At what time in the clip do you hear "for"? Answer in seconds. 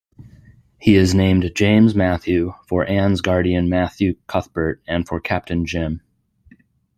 2.65-2.83, 5.07-5.19